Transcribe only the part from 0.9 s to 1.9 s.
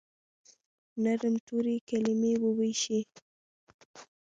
نرم توري،